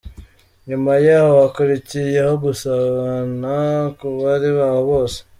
Nyuma 0.69 0.91
yaho 1.07 1.31
hakurikiyeho 1.41 2.33
gusabana 2.45 3.53
ku 3.97 4.05
bari 4.19 4.49
aho 4.67 4.79
bose. 4.89 5.17